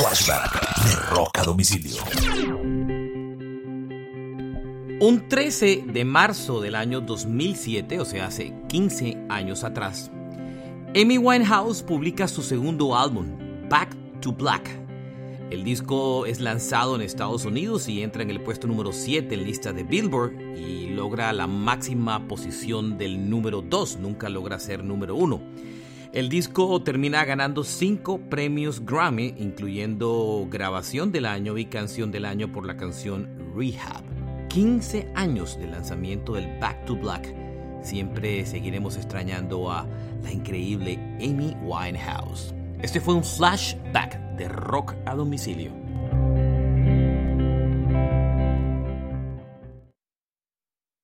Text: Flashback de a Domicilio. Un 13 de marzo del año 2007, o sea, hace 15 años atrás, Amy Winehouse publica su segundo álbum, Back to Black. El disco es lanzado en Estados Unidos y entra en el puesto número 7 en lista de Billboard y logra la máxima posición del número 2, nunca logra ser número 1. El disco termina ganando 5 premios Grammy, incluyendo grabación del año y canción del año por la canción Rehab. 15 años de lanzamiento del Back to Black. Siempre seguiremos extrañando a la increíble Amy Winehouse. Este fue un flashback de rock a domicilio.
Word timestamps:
Flashback 0.00 0.82
de 0.82 1.40
a 1.40 1.44
Domicilio. 1.44 2.02
Un 4.98 5.28
13 5.28 5.84
de 5.92 6.04
marzo 6.06 6.62
del 6.62 6.74
año 6.74 7.02
2007, 7.02 8.00
o 8.00 8.06
sea, 8.06 8.28
hace 8.28 8.54
15 8.68 9.26
años 9.28 9.62
atrás, 9.62 10.10
Amy 10.96 11.18
Winehouse 11.18 11.82
publica 11.82 12.28
su 12.28 12.42
segundo 12.42 12.96
álbum, 12.96 13.26
Back 13.68 13.94
to 14.22 14.32
Black. 14.32 14.70
El 15.50 15.64
disco 15.64 16.24
es 16.24 16.40
lanzado 16.40 16.94
en 16.94 17.02
Estados 17.02 17.44
Unidos 17.44 17.86
y 17.86 18.02
entra 18.02 18.22
en 18.22 18.30
el 18.30 18.40
puesto 18.40 18.66
número 18.66 18.92
7 18.94 19.34
en 19.34 19.44
lista 19.44 19.74
de 19.74 19.82
Billboard 19.82 20.32
y 20.56 20.86
logra 20.94 21.30
la 21.34 21.46
máxima 21.46 22.26
posición 22.26 22.96
del 22.96 23.28
número 23.28 23.60
2, 23.60 23.98
nunca 23.98 24.30
logra 24.30 24.58
ser 24.60 24.82
número 24.82 25.14
1. 25.14 25.42
El 26.12 26.28
disco 26.28 26.82
termina 26.82 27.24
ganando 27.24 27.62
5 27.62 28.22
premios 28.28 28.84
Grammy, 28.84 29.32
incluyendo 29.38 30.44
grabación 30.50 31.12
del 31.12 31.24
año 31.24 31.56
y 31.56 31.66
canción 31.66 32.10
del 32.10 32.24
año 32.24 32.50
por 32.50 32.66
la 32.66 32.76
canción 32.76 33.28
Rehab. 33.54 34.02
15 34.48 35.12
años 35.14 35.56
de 35.56 35.68
lanzamiento 35.68 36.32
del 36.32 36.58
Back 36.58 36.84
to 36.84 36.96
Black. 36.96 37.32
Siempre 37.84 38.44
seguiremos 38.44 38.96
extrañando 38.96 39.70
a 39.70 39.86
la 40.24 40.32
increíble 40.32 40.98
Amy 41.20 41.56
Winehouse. 41.62 42.56
Este 42.82 43.00
fue 43.00 43.14
un 43.14 43.22
flashback 43.22 44.34
de 44.36 44.48
rock 44.48 44.96
a 45.06 45.14
domicilio. 45.14 45.79